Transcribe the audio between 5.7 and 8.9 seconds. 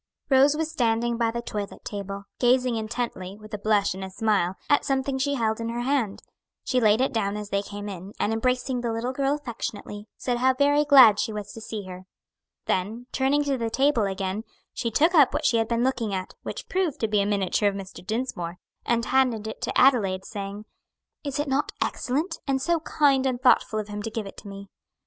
hand. She laid it down as they came in, and embracing